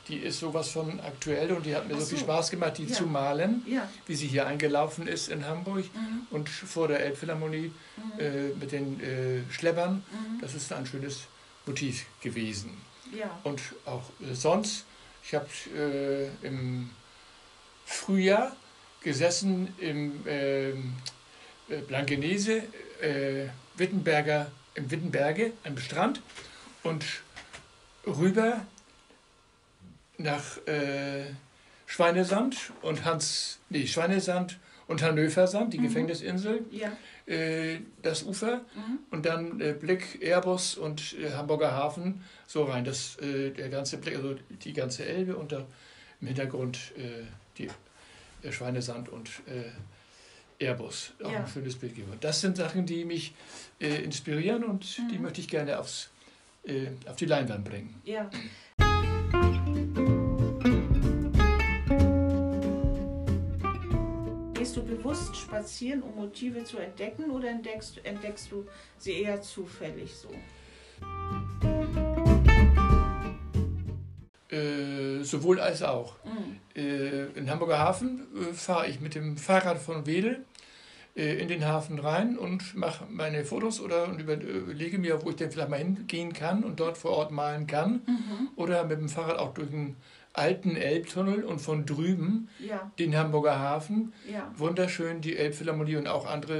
Die 0.07 0.17
ist 0.17 0.39
sowas 0.39 0.69
von 0.69 0.99
aktuell 0.99 1.51
und 1.51 1.65
die 1.65 1.75
hat 1.75 1.87
mir 1.87 1.95
so. 1.95 2.01
so. 2.01 2.05
viel 2.07 2.19
Spaß 2.19 2.51
gemacht, 2.51 2.77
die 2.77 2.85
ja. 2.85 2.93
zu 2.93 3.05
malen, 3.05 3.63
ja. 3.67 3.87
wie 4.05 4.15
sie 4.15 4.27
hier 4.27 4.45
eingelaufen 4.45 5.07
ist 5.07 5.29
in 5.29 5.45
Hamburg 5.45 5.85
mhm. 5.93 6.27
und 6.29 6.49
vor 6.49 6.87
der 6.87 6.99
Elbphilharmonie 6.99 7.71
mhm. 7.97 8.19
äh, 8.19 8.47
mit 8.59 8.71
den 8.71 8.99
äh, 8.99 9.51
Schleppern. 9.51 10.03
Mhm. 10.11 10.41
Das 10.41 10.53
ist 10.53 10.71
ein 10.71 10.85
schönes 10.85 11.21
Motiv 11.65 12.05
gewesen. 12.21 12.77
Ja. 13.17 13.39
Und 13.43 13.61
auch 13.85 14.03
äh, 14.21 14.33
sonst, 14.33 14.85
ich 15.23 15.33
habe 15.33 15.47
äh, 15.75 16.45
im 16.45 16.89
Frühjahr 17.85 18.55
gesessen 19.01 19.73
im 19.79 20.23
ähm, 20.27 20.93
äh, 21.69 21.77
Blankenese, 21.77 22.63
äh, 23.01 23.47
Wittenberger, 23.77 24.51
im 24.75 24.89
Wittenberge 24.91 25.53
am 25.63 25.77
Strand 25.77 26.21
und 26.83 27.05
rüber 28.05 28.65
nach 30.17 30.57
äh, 30.67 31.25
Schweinesand 31.85 32.71
und 32.81 33.05
Hans, 33.05 33.59
nee, 33.69 33.85
Schweinesand 33.85 34.59
und 34.87 35.01
Hannoversand, 35.01 35.73
die 35.73 35.79
mhm. 35.79 35.83
Gefängnisinsel, 35.83 36.65
ja. 36.71 36.91
äh, 37.25 37.79
das 38.01 38.23
Ufer 38.23 38.61
mhm. 38.75 38.99
und 39.11 39.25
dann 39.25 39.59
äh, 39.59 39.73
Blick 39.73 40.19
Airbus 40.21 40.77
und 40.77 41.15
äh, 41.19 41.31
Hamburger 41.33 41.71
Hafen 41.71 42.23
so 42.47 42.63
rein. 42.63 42.85
Das, 42.85 43.17
äh, 43.17 43.51
der 43.51 43.69
ganze 43.69 43.97
Blick, 43.97 44.15
also 44.15 44.35
die 44.63 44.73
ganze 44.73 45.05
Elbe 45.05 45.35
und 45.35 45.51
da 45.51 45.65
im 46.21 46.27
Hintergrund 46.27 46.93
äh, 46.97 47.23
die 47.57 47.69
Schweinesand 48.51 49.09
und 49.09 49.31
Airbus. 50.59 51.13
Auch 51.23 51.31
ja. 51.31 51.39
ein 51.39 51.47
schönes 51.47 51.75
Bild 51.77 51.95
geworden. 51.95 52.19
Das 52.21 52.41
sind 52.41 52.57
Sachen, 52.57 52.85
die 52.85 53.03
mich 53.03 53.33
inspirieren 53.79 54.63
und 54.63 54.99
mhm. 54.99 55.09
die 55.09 55.17
möchte 55.17 55.41
ich 55.41 55.47
gerne 55.47 55.79
aufs, 55.79 56.11
auf 57.07 57.15
die 57.15 57.25
Leinwand 57.25 57.65
bringen. 57.65 57.99
Ja. 58.03 58.29
Gehst 64.75 64.89
du 64.89 64.97
bewusst 64.97 65.37
spazieren, 65.37 66.01
um 66.01 66.15
Motive 66.15 66.65
zu 66.65 66.77
entdecken 66.77 67.31
oder 67.31 67.47
entdeckst, 67.47 68.01
entdeckst 68.03 68.51
du 68.51 68.65
sie 68.97 69.21
eher 69.21 69.41
zufällig 69.41 70.13
so? 70.13 70.27
Äh, 74.53 75.23
sowohl 75.23 75.61
als 75.61 75.81
auch. 75.81 76.17
Mhm. 76.25 76.59
Äh, 76.75 77.25
in 77.37 77.49
Hamburger 77.49 77.79
Hafen 77.79 78.27
äh, 78.35 78.53
fahre 78.53 78.87
ich 78.87 78.99
mit 78.99 79.15
dem 79.15 79.37
Fahrrad 79.37 79.77
von 79.77 80.05
Wedel 80.05 80.43
äh, 81.15 81.35
in 81.35 81.47
den 81.47 81.63
Hafen 81.63 81.97
rein 81.97 82.37
und 82.37 82.75
mache 82.75 83.05
meine 83.09 83.45
Fotos 83.45 83.79
oder 83.79 84.09
und 84.09 84.19
überlege 84.19 84.97
mir, 84.97 85.23
wo 85.23 85.29
ich 85.29 85.37
denn 85.37 85.51
vielleicht 85.51 85.69
mal 85.69 85.79
hingehen 85.79 86.33
kann 86.33 86.65
und 86.65 86.81
dort 86.81 86.97
vor 86.97 87.11
Ort 87.11 87.31
malen 87.31 87.65
kann. 87.65 88.01
Mhm. 88.05 88.49
Oder 88.57 88.83
mit 88.83 88.99
dem 88.99 89.07
Fahrrad 89.07 89.39
auch 89.39 89.53
durch 89.53 89.69
den 89.69 89.95
alten 90.37 90.75
Elbtunnel 90.75 91.43
und 91.43 91.59
von 91.59 91.85
drüben 91.85 92.49
ja. 92.59 92.91
den 92.99 93.15
Hamburger 93.15 93.59
Hafen. 93.59 94.13
Ja. 94.31 94.51
Wunderschön 94.57 95.21
die 95.21 95.37
Elbphilharmonie 95.37 95.95
und 95.95 96.07
auch 96.07 96.25
andere. 96.25 96.57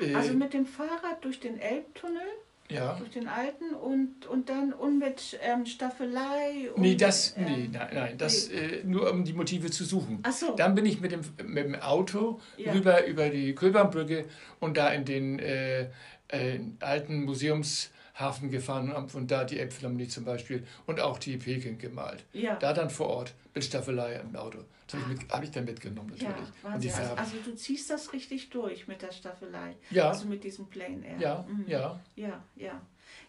Äh, 0.00 0.04
äh, 0.04 0.14
also 0.14 0.34
mit 0.34 0.52
dem 0.52 0.66
Fahrrad 0.66 1.22
durch 1.22 1.40
den 1.40 1.58
Elbtunnel? 1.58 2.22
Ja. 2.68 2.94
Durch 2.94 3.10
den 3.10 3.28
alten 3.28 3.74
und, 3.74 4.26
und 4.26 4.48
dann 4.48 4.72
und 4.72 4.98
mit 4.98 5.38
ähm, 5.42 5.66
Staffelei? 5.66 6.70
Und, 6.74 6.80
nee, 6.80 6.94
das, 6.94 7.34
ähm, 7.36 7.44
nee, 7.44 7.68
nein, 7.70 7.88
nein, 7.92 8.18
das 8.18 8.48
nee. 8.48 8.56
Äh, 8.56 8.84
nur 8.84 9.10
um 9.10 9.24
die 9.24 9.34
Motive 9.34 9.70
zu 9.70 9.84
suchen. 9.84 10.20
Ach 10.22 10.32
so. 10.32 10.54
Dann 10.56 10.74
bin 10.74 10.86
ich 10.86 11.00
mit 11.00 11.12
dem, 11.12 11.20
mit 11.44 11.64
dem 11.64 11.74
Auto 11.74 12.40
ja. 12.56 12.72
rüber 12.72 13.04
über 13.04 13.28
die 13.28 13.54
Kölbernbrücke 13.54 14.24
und 14.60 14.76
da 14.76 14.88
in 14.88 15.04
den 15.04 15.38
äh, 15.38 15.82
äh 16.28 16.60
alten 16.80 17.24
Museums 17.24 17.90
Hafen 18.14 18.50
gefahren 18.50 18.90
und 18.90 18.96
haben 18.96 19.08
von 19.08 19.26
da 19.26 19.44
die 19.44 19.58
Elbphilharmonie 19.58 20.08
zum 20.08 20.24
Beispiel 20.24 20.66
und 20.86 21.00
auch 21.00 21.18
die 21.18 21.36
Peking 21.38 21.78
gemalt. 21.78 22.24
Ja. 22.32 22.56
Da 22.56 22.72
dann 22.72 22.90
vor 22.90 23.08
Ort 23.08 23.34
mit 23.54 23.64
Staffelei 23.64 24.16
im 24.16 24.36
Auto. 24.36 24.58
Das 24.86 25.00
habe 25.00 25.14
ich, 25.14 25.20
hab 25.30 25.42
ich 25.42 25.50
dann 25.50 25.64
mitgenommen 25.64 26.10
natürlich. 26.10 26.48
Ja, 26.62 26.74
und 26.74 26.84
die 26.84 26.90
Farben. 26.90 27.18
Also, 27.18 27.36
also, 27.36 27.50
du 27.50 27.56
ziehst 27.56 27.88
das 27.88 28.12
richtig 28.12 28.50
durch 28.50 28.86
mit 28.86 29.00
der 29.00 29.12
Staffelei. 29.12 29.76
Ja. 29.90 30.10
Also 30.10 30.26
mit 30.26 30.44
diesem 30.44 30.66
Plain 30.66 31.02
Air. 31.02 31.18
Ja, 31.18 31.46
mhm. 31.48 31.64
ja. 31.66 32.00
Ja, 32.16 32.44
ja. 32.56 32.80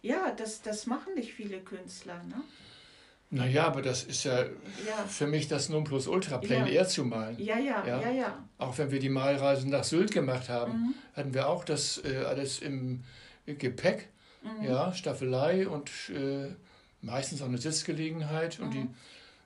Ja, 0.01 0.31
das, 0.31 0.61
das 0.61 0.85
machen 0.85 1.13
nicht 1.15 1.33
viele 1.33 1.59
Künstler, 1.59 2.21
ne? 2.23 2.43
Naja, 3.29 3.65
aber 3.65 3.81
das 3.81 4.03
ist 4.03 4.25
ja, 4.25 4.43
ja, 4.43 4.49
für 5.07 5.25
mich 5.25 5.47
das 5.47 5.67
Nonplusultra, 5.69 6.37
Plain 6.37 6.67
ja. 6.67 6.73
Air 6.73 6.87
zu 6.87 7.03
malen. 7.03 7.39
Ja, 7.39 7.57
ja, 7.57 7.83
ja, 7.85 8.01
ja, 8.01 8.11
ja. 8.11 8.47
Auch 8.59 8.77
wenn 8.77 8.91
wir 8.91 8.99
die 8.99 9.09
Malreisen 9.09 9.71
nach 9.71 9.83
Sylt 9.83 10.11
gemacht 10.11 10.49
haben, 10.49 10.73
mhm. 10.73 10.93
hatten 11.15 11.33
wir 11.33 11.47
auch 11.47 11.65
das 11.65 12.03
äh, 12.05 12.17
alles 12.17 12.59
im 12.59 13.03
Gepäck. 13.47 14.09
Mhm. 14.43 14.63
Ja, 14.63 14.93
Staffelei 14.93 15.67
und 15.67 15.89
äh, 16.09 16.53
meistens 17.01 17.41
auch 17.41 17.47
eine 17.47 17.57
Sitzgelegenheit 17.57 18.59
mhm. 18.59 18.65
und 18.65 18.71
die 18.73 18.89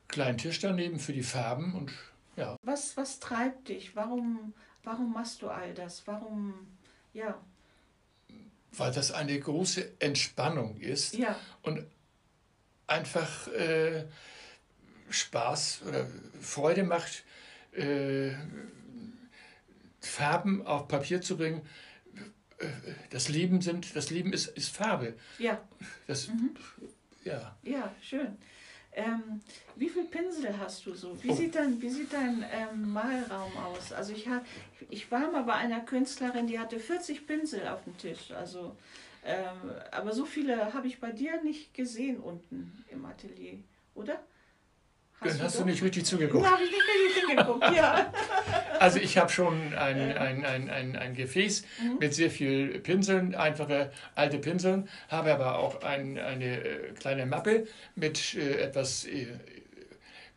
kleinen 0.07 0.37
Tisch 0.37 0.59
daneben 0.59 0.99
für 0.99 1.13
die 1.13 1.23
Farben 1.23 1.73
und 1.75 1.91
ja. 2.35 2.55
Was, 2.61 2.95
was 2.95 3.19
treibt 3.19 3.67
dich? 3.67 3.95
Warum, 3.95 4.53
warum 4.83 5.11
machst 5.11 5.41
du 5.41 5.49
all 5.49 5.73
das? 5.73 6.05
Warum, 6.05 6.53
ja. 7.13 7.41
Weil 8.71 8.91
das 8.91 9.11
eine 9.11 9.39
große 9.39 9.93
Entspannung 9.99 10.77
ist 10.77 11.15
ja. 11.15 11.35
und 11.63 11.83
einfach 12.85 13.47
äh, 13.47 14.05
Spaß 15.09 15.81
oder 15.87 16.05
Freude 16.39 16.83
macht, 16.83 17.23
äh, 17.73 18.33
Farben 19.99 20.65
auf 20.65 20.87
Papier 20.87 21.21
zu 21.21 21.37
bringen, 21.37 21.61
das 23.09 23.29
Leben 23.29 23.61
sind, 23.61 23.95
das 23.95 24.09
Leben 24.09 24.33
ist, 24.33 24.47
ist 24.57 24.75
Farbe. 24.75 25.15
Ja. 25.37 25.61
Das, 26.07 26.27
mhm. 26.27 26.55
ja. 27.23 27.55
Ja, 27.63 27.93
schön. 28.01 28.37
Ähm, 28.93 29.41
wie 29.75 29.89
viele 29.89 30.05
Pinsel 30.05 30.57
hast 30.57 30.83
du 30.87 30.95
so? 30.95 31.21
Wie 31.23 31.29
oh. 31.29 31.35
sieht 31.35 31.53
dein, 31.53 31.79
wie 31.79 31.89
sieht 31.89 32.11
dein 32.11 32.43
ähm, 32.51 32.91
Malraum 32.91 33.55
aus? 33.57 33.93
Also 33.93 34.11
ich, 34.11 34.27
hab, 34.27 34.43
ich 34.89 35.11
war 35.11 35.31
mal 35.31 35.43
bei 35.43 35.53
einer 35.53 35.81
Künstlerin, 35.81 36.47
die 36.47 36.57
hatte 36.57 36.79
40 36.79 37.27
Pinsel 37.27 37.67
auf 37.67 37.83
dem 37.83 37.95
Tisch. 37.99 38.31
Also, 38.31 38.75
ähm, 39.23 39.71
aber 39.91 40.13
so 40.13 40.25
viele 40.25 40.73
habe 40.73 40.87
ich 40.87 40.99
bei 40.99 41.11
dir 41.11 41.43
nicht 41.43 41.75
gesehen 41.75 42.19
unten 42.19 42.83
im 42.89 43.05
Atelier, 43.05 43.59
oder? 43.93 44.19
Hast 45.19 45.39
Dann 45.39 45.45
hast 45.45 45.55
du, 45.55 45.59
du 45.63 45.69
nicht 45.69 45.83
richtig 45.83 46.05
zugeguckt. 46.05 46.45
Da 46.45 46.51
habe 46.51 46.63
ich 46.63 46.71
nicht 46.71 46.81
richtig 46.81 47.29
hingeguckt, 47.29 47.75
ja. 47.75 48.13
Also 48.79 48.99
ich 48.99 49.17
habe 49.17 49.31
schon 49.31 49.73
ein, 49.73 50.15
ein, 50.15 50.45
ein, 50.45 50.69
ein, 50.69 50.95
ein 50.95 51.15
Gefäß 51.15 51.63
mhm. 51.81 51.97
mit 51.99 52.13
sehr 52.13 52.29
viel 52.29 52.79
Pinseln, 52.79 53.33
einfache 53.33 53.91
alte 54.13 54.37
Pinseln, 54.37 54.87
habe 55.09 55.33
aber 55.33 55.57
auch 55.57 55.81
ein, 55.81 56.19
eine 56.19 56.63
äh, 56.63 56.91
kleine 56.93 57.25
Mappe 57.25 57.65
mit 57.95 58.35
äh, 58.35 58.61
etwas 58.61 59.05
äh, 59.05 59.27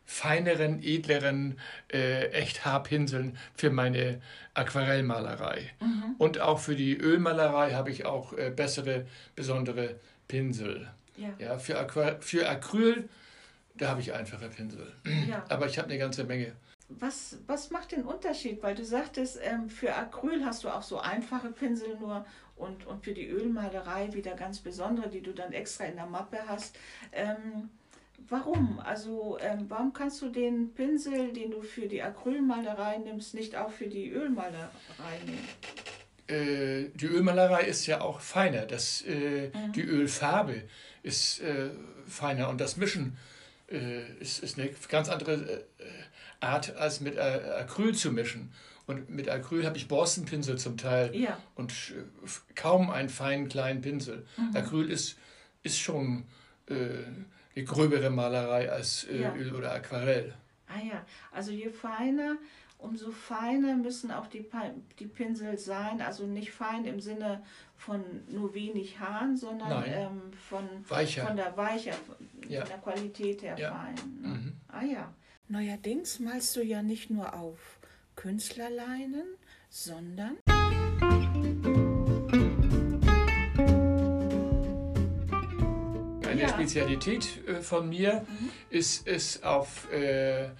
feineren, 0.06 0.82
edleren 0.82 1.58
äh, 1.92 2.28
Echthaarpinseln 2.28 3.36
für 3.54 3.70
meine 3.70 4.20
Aquarellmalerei. 4.54 5.70
Mhm. 5.80 6.14
Und 6.18 6.40
auch 6.40 6.58
für 6.58 6.74
die 6.74 6.96
Ölmalerei 6.96 7.74
habe 7.74 7.90
ich 7.90 8.06
auch 8.06 8.32
äh, 8.32 8.50
bessere, 8.50 9.06
besondere 9.36 9.96
Pinsel. 10.26 10.88
Ja. 11.16 11.28
Ja, 11.38 11.58
für, 11.58 11.78
Aqua 11.78 12.16
für 12.20 12.48
Acryl 12.48 13.08
da 13.80 13.88
habe 13.88 14.00
ich 14.02 14.12
einfache 14.12 14.48
Pinsel. 14.48 14.92
Ja. 15.28 15.42
Aber 15.48 15.66
ich 15.66 15.78
habe 15.78 15.88
eine 15.88 15.98
ganze 15.98 16.24
Menge. 16.24 16.52
Was, 16.90 17.38
was 17.46 17.70
macht 17.70 17.92
den 17.92 18.04
Unterschied? 18.04 18.62
Weil 18.62 18.74
du 18.74 18.84
sagtest, 18.84 19.38
ähm, 19.42 19.70
für 19.70 19.94
Acryl 19.94 20.44
hast 20.44 20.64
du 20.64 20.68
auch 20.68 20.82
so 20.82 20.98
einfache 20.98 21.50
Pinsel 21.50 21.96
nur 21.98 22.26
und, 22.56 22.86
und 22.86 23.02
für 23.02 23.14
die 23.14 23.26
Ölmalerei 23.26 24.12
wieder 24.12 24.34
ganz 24.34 24.58
besondere, 24.58 25.08
die 25.08 25.22
du 25.22 25.32
dann 25.32 25.52
extra 25.52 25.84
in 25.84 25.96
der 25.96 26.04
Mappe 26.06 26.38
hast. 26.46 26.76
Ähm, 27.12 27.70
warum? 28.28 28.80
Also 28.80 29.38
ähm, 29.40 29.64
warum 29.68 29.94
kannst 29.94 30.20
du 30.20 30.28
den 30.28 30.74
Pinsel, 30.74 31.32
den 31.32 31.52
du 31.52 31.62
für 31.62 31.86
die 31.86 32.02
Acrylmalerei 32.02 32.98
nimmst, 32.98 33.32
nicht 33.32 33.56
auch 33.56 33.70
für 33.70 33.86
die 33.86 34.10
Ölmalerei 34.10 34.68
nehmen? 35.24 35.48
Äh, 36.26 36.90
die 36.94 37.06
Ölmalerei 37.06 37.62
ist 37.62 37.86
ja 37.86 38.02
auch 38.02 38.20
feiner. 38.20 38.66
Das, 38.66 39.02
äh, 39.02 39.48
mhm. 39.48 39.72
Die 39.72 39.84
Ölfarbe 39.84 40.64
ist 41.02 41.40
äh, 41.40 41.70
feiner 42.06 42.50
und 42.50 42.60
das 42.60 42.76
Mischen 42.76 43.16
äh, 43.70 44.12
ist, 44.20 44.42
ist 44.42 44.58
eine 44.58 44.70
ganz 44.88 45.08
andere 45.08 45.34
äh, 45.34 45.64
Art, 46.40 46.76
als 46.76 47.00
mit 47.00 47.18
Acryl 47.18 47.94
zu 47.94 48.12
mischen. 48.12 48.52
Und 48.86 49.08
mit 49.08 49.28
Acryl 49.28 49.64
habe 49.66 49.76
ich 49.76 49.86
Borstenpinsel 49.86 50.58
zum 50.58 50.76
Teil 50.76 51.14
ja. 51.14 51.38
und 51.54 51.72
äh, 51.72 52.28
kaum 52.54 52.90
einen 52.90 53.08
feinen 53.08 53.48
kleinen 53.48 53.82
Pinsel. 53.82 54.26
Mhm. 54.36 54.56
Acryl 54.56 54.90
ist, 54.90 55.16
ist 55.62 55.78
schon 55.78 56.24
äh, 56.66 56.74
eine 57.54 57.64
gröbere 57.64 58.10
Malerei 58.10 58.70
als 58.70 59.04
äh, 59.04 59.22
ja. 59.22 59.34
Öl 59.34 59.54
oder 59.54 59.72
Aquarell. 59.72 60.34
Ah 60.66 60.80
ja, 60.84 61.04
also 61.32 61.50
je 61.50 61.68
feiner 61.68 62.36
umso 62.82 63.10
feiner 63.10 63.74
müssen 63.76 64.10
auch 64.10 64.26
die, 64.26 64.44
die 64.98 65.06
Pinsel 65.06 65.58
sein. 65.58 66.00
Also 66.00 66.26
nicht 66.26 66.52
fein 66.52 66.84
im 66.84 67.00
Sinne 67.00 67.42
von 67.76 68.02
nur 68.28 68.54
wenig 68.54 68.98
Haaren, 69.00 69.36
sondern 69.36 69.84
ähm, 69.86 70.32
von, 70.48 70.64
weicher. 70.88 71.26
von 71.26 71.36
der 71.36 71.56
Weicher, 71.56 71.94
ja. 72.48 72.60
von 72.60 72.68
der 72.68 72.78
Qualität 72.78 73.42
her 73.42 73.56
ja. 73.58 73.74
fein. 73.74 73.94
Ne? 74.20 74.28
Mhm. 74.28 74.56
Ah 74.68 74.84
ja. 74.84 75.14
Neuerdings 75.48 76.20
malst 76.20 76.54
du 76.56 76.62
ja 76.62 76.82
nicht 76.82 77.10
nur 77.10 77.34
auf 77.34 77.80
Künstlerleinen, 78.16 79.24
sondern 79.68 80.36
eine 86.28 86.42
ja. 86.42 86.48
Spezialität 86.48 87.46
äh, 87.48 87.60
von 87.60 87.88
mir 87.88 88.26
mhm. 88.28 88.50
ist 88.70 89.06
es, 89.06 89.42
auf 89.42 89.90
äh, 89.92 90.50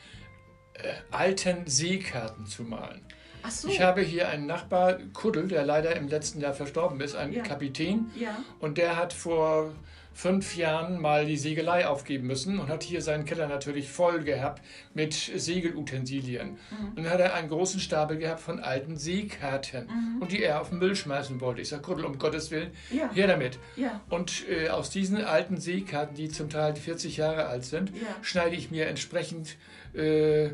alten 1.11 1.67
Seekarten 1.67 2.47
zu 2.47 2.63
malen. 2.63 3.01
So. 3.49 3.69
Ich 3.69 3.81
habe 3.81 4.03
hier 4.03 4.29
einen 4.29 4.47
Nachbar, 4.47 4.99
Kuddel, 5.15 5.49
der 5.49 5.65
leider 5.65 5.97
im 5.97 6.09
letzten 6.09 6.41
Jahr 6.41 6.53
verstorben 6.53 7.01
ist, 7.01 7.17
ein 7.17 7.33
ja. 7.33 7.43
Kapitän. 7.43 8.11
Ja. 8.15 8.37
Und 8.59 8.77
der 8.77 8.97
hat 8.97 9.13
vor 9.13 9.73
fünf 10.13 10.57
Jahren 10.57 11.01
mal 11.01 11.25
die 11.25 11.37
Segelei 11.37 11.87
aufgeben 11.87 12.27
müssen 12.27 12.59
und 12.59 12.69
hat 12.69 12.83
hier 12.83 13.01
seinen 13.01 13.25
Keller 13.25 13.47
natürlich 13.47 13.89
voll 13.89 14.23
gehabt 14.23 14.61
mit 14.93 15.15
Segelutensilien. 15.15 16.51
Mhm. 16.51 16.89
Und 16.89 16.97
dann 17.05 17.11
hat 17.11 17.21
er 17.21 17.35
einen 17.35 17.49
großen 17.49 17.81
Stapel 17.81 18.19
gehabt 18.19 18.41
von 18.41 18.61
alten 18.61 18.97
Seekarten 18.97 19.87
mhm. 19.87 20.21
und 20.21 20.33
die 20.33 20.43
er 20.43 20.61
auf 20.61 20.71
den 20.71 20.79
Müll 20.79 20.95
schmeißen 20.95 21.41
wollte. 21.41 21.63
Ich 21.63 21.69
sage, 21.71 21.83
Kuddel, 21.83 22.05
um 22.05 22.19
Gottes 22.19 22.51
Willen, 22.51 22.73
ja. 22.91 23.11
her 23.13 23.29
damit. 23.29 23.59
Ja. 23.77 24.01
Und 24.11 24.47
äh, 24.49 24.69
aus 24.69 24.91
diesen 24.91 25.25
alten 25.25 25.59
Seekarten, 25.59 26.15
die 26.17 26.29
zum 26.29 26.51
Teil 26.51 26.77
40 26.77 27.17
Jahre 27.17 27.47
alt 27.47 27.65
sind, 27.65 27.93
schneide 28.21 28.57
ich 28.57 28.71
mir 28.71 28.89
entsprechend 28.89 29.57
äh, 29.95 30.51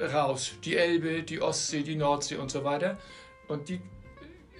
raus. 0.00 0.52
Die 0.64 0.76
Elbe, 0.76 1.22
die 1.22 1.40
Ostsee, 1.40 1.82
die 1.82 1.96
Nordsee 1.96 2.36
und 2.36 2.50
so 2.50 2.64
weiter. 2.64 2.98
Und 3.48 3.68
die 3.68 3.80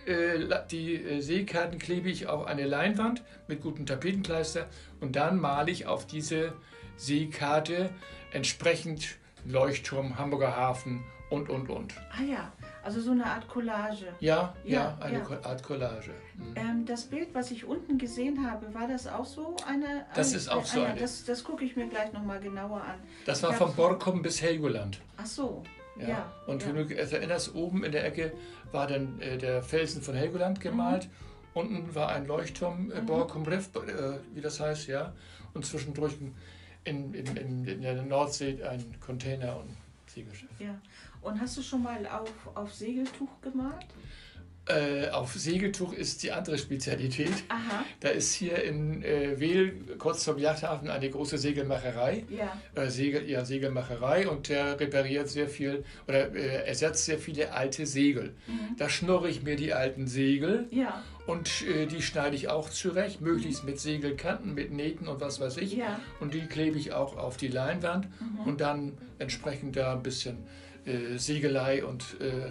äh, 0.07 0.39
die 0.71 0.95
äh, 0.97 1.21
Seekarten 1.21 1.79
klebe 1.79 2.11
ich 2.11 2.27
auf 2.27 2.47
eine 2.47 2.67
Leinwand 2.67 3.23
mit 3.49 3.63
gutem 3.63 3.87
Tapetenkleister 3.87 4.69
und 5.01 5.17
dann 5.17 5.41
male 5.41 5.71
ich 5.71 5.87
auf 5.87 6.07
diese 6.07 6.53
Seekarte 6.97 7.91
entsprechend 8.33 9.17
Leuchtturm, 9.47 10.19
Hamburger 10.19 10.57
Hafen 10.57 11.05
und, 11.31 11.49
und, 11.49 11.71
und. 11.71 11.95
Ah 12.11 12.23
ja, 12.23 12.53
also 12.85 13.01
so 13.01 13.13
eine 13.13 13.25
Art 13.25 13.49
Collage. 13.49 14.07
Ja, 14.21 14.55
ja, 14.65 14.73
ja 14.73 14.99
eine 15.01 15.19
ja. 15.19 15.41
Art 15.43 15.63
Collage. 15.63 16.11
Mhm. 16.37 16.55
Ähm, 16.57 16.87
das 16.87 17.05
Bild, 17.05 17.35
was 17.35 17.51
ich 17.51 17.65
unten 17.65 17.99
gesehen 17.99 18.49
habe, 18.49 18.73
war 18.75 18.87
das 18.87 19.07
auch 19.07 19.25
so 19.25 19.57
eine? 19.67 20.07
Das 20.15 20.29
eine, 20.29 20.37
ist 20.37 20.49
auch 20.49 20.65
so 20.65 20.81
eine. 20.81 20.91
eine. 20.91 21.01
Das, 21.01 21.25
das 21.25 21.43
gucke 21.43 21.65
ich 21.65 21.77
mir 21.77 21.89
gleich 21.89 22.13
nochmal 22.13 22.41
genauer 22.41 22.83
an. 22.83 23.01
Das 23.25 23.43
war 23.43 23.53
von 23.55 23.75
Borkum 23.75 24.23
bis 24.23 24.43
Helgoland. 24.43 25.01
Ach 25.17 25.27
so. 25.27 25.63
Ja. 25.97 26.33
und 26.49 26.67
wenn 26.67 26.75
du 26.75 26.97
erinnerst, 26.97 27.55
oben 27.55 27.85
in 27.85 27.93
der 27.93 28.05
Ecke 28.05 28.33
war 28.73 28.89
dann 28.89 29.21
äh, 29.21 29.39
der 29.39 29.63
Felsen 29.63 30.03
von 30.03 30.17
Helgoland 30.17 30.61
gemalt. 30.61 31.05
Mhm. 31.05 31.11
Unten 31.55 31.95
war 31.95 32.09
ein 32.09 32.27
Leuchtturm, 32.27 32.91
äh, 32.91 33.01
mhm. 33.01 33.07
Borkum 33.07 33.45
Riff, 33.45 33.71
äh, 33.77 34.19
wie 34.35 34.41
das 34.41 34.59
heißt, 34.59 34.89
ja. 34.89 35.13
Und 35.55 35.65
zwischendurch 35.65 36.15
in, 36.83 37.15
in, 37.15 37.37
in, 37.37 37.65
in 37.65 37.83
der 37.83 38.03
Nordsee 38.03 38.63
ein 38.65 38.97
Container 39.01 39.57
und 39.61 39.77
Segelschiff. 40.15 40.49
Ja. 40.59 40.81
Und 41.21 41.41
hast 41.41 41.57
du 41.57 41.63
schon 41.63 41.83
mal 41.83 42.07
auf, 42.07 42.33
auf 42.55 42.73
Segeltuch 42.73 43.41
gemalt? 43.41 43.87
Äh, 44.67 45.11
auf 45.11 45.35
Segeltuch 45.35 45.93
ist 45.93 46.23
die 46.23 46.33
andere 46.33 46.57
Spezialität. 46.57 47.33
Aha. 47.49 47.85
Da 48.01 48.09
ist 48.09 48.33
hier 48.33 48.63
in 48.65 49.03
äh, 49.03 49.39
Wehl, 49.39 49.75
kurz 49.99 50.25
zum 50.25 50.39
Yachthafen, 50.39 50.89
eine 50.89 51.11
große 51.11 51.37
Segelmacherei. 51.37 52.25
Ja. 52.31 52.57
Äh, 52.75 52.89
Segel, 52.89 53.29
ja, 53.29 53.45
Segelmacherei 53.45 54.27
und 54.27 54.49
der 54.49 54.81
repariert 54.81 55.29
sehr 55.29 55.49
viel 55.49 55.85
oder 56.09 56.35
äh, 56.35 56.67
ersetzt 56.67 57.05
sehr 57.05 57.19
viele 57.19 57.53
alte 57.53 57.85
Segel. 57.85 58.35
Mhm. 58.47 58.77
Da 58.79 58.89
schnurre 58.89 59.29
ich 59.29 59.43
mir 59.43 59.57
die 59.57 59.75
alten 59.75 60.07
Segel 60.07 60.67
ja. 60.71 61.05
und 61.27 61.63
äh, 61.69 61.85
die 61.85 62.01
schneide 62.01 62.35
ich 62.35 62.49
auch 62.49 62.71
zurecht, 62.71 63.21
möglichst 63.21 63.65
mhm. 63.65 63.71
mit 63.71 63.81
Segelkanten, 63.81 64.55
mit 64.55 64.73
Nähten 64.73 65.09
und 65.09 65.21
was 65.21 65.41
weiß 65.41 65.59
ich. 65.59 65.75
Ja. 65.75 66.01
Und 66.21 66.33
die 66.33 66.47
klebe 66.47 66.79
ich 66.79 66.95
auch 66.95 67.19
auf 67.19 67.37
die 67.37 67.49
Leinwand 67.49 68.09
mhm. 68.19 68.49
und 68.49 68.63
dann 68.63 68.97
entsprechend 69.19 69.77
da 69.77 69.93
ein 69.93 70.03
bisschen 70.03 70.39
äh, 70.87 71.19
Segelei 71.19 71.85
und 71.85 72.03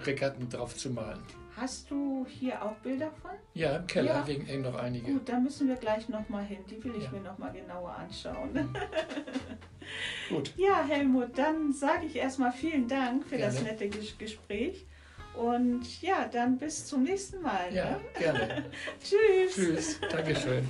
Regatten 0.06 0.47
drauf 0.49 0.76
zu 0.76 0.91
malen. 0.91 1.19
Hast 1.55 1.91
du 1.91 2.25
hier 2.27 2.63
auch 2.63 2.75
Bilder 2.77 3.11
von? 3.21 3.31
Ja, 3.53 3.75
im 3.77 3.87
Keller 3.87 4.25
ja. 4.25 4.25
hängen 4.25 4.63
noch 4.63 4.75
einige. 4.75 5.13
Gut, 5.13 5.29
da 5.29 5.39
müssen 5.39 5.67
wir 5.67 5.75
gleich 5.75 6.09
nochmal 6.09 6.43
hin. 6.43 6.59
Die 6.69 6.83
will 6.83 6.93
ich 6.97 7.03
ja. 7.03 7.11
mir 7.11 7.21
nochmal 7.21 7.53
genauer 7.53 7.91
anschauen. 7.91 8.51
Gut. 10.29 10.53
Ja, 10.57 10.83
Helmut, 10.83 11.37
dann 11.37 11.71
sage 11.71 12.07
ich 12.07 12.15
erstmal 12.15 12.51
vielen 12.51 12.87
Dank 12.87 13.25
für 13.25 13.37
gerne. 13.37 13.53
das 13.53 13.63
nette 13.63 13.87
Gespräch. 13.89 14.87
Und 15.35 16.01
ja, 16.01 16.27
dann 16.31 16.57
bis 16.57 16.87
zum 16.87 17.03
nächsten 17.03 17.41
Mal. 17.41 17.73
Ja, 17.73 17.91
ne? 17.91 17.99
gerne. 18.17 18.65
Tschüss. 19.03 19.55
Tschüss. 19.55 19.99
Dankeschön. 20.09 20.67